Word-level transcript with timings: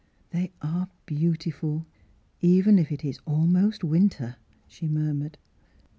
"They 0.33 0.51
are 0.63 0.87
beautiful, 1.05 1.85
even 2.41 2.79
if 2.79 2.91
it 2.91 3.05
is 3.05 3.19
al 3.27 3.45
most 3.45 3.83
winter," 3.83 4.37
she 4.67 4.87
murmured. 4.87 5.37